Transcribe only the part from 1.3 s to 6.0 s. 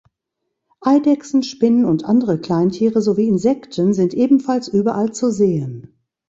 Spinnen und andere Kleintiere sowie Insekten sind ebenfalls überall zu sehen.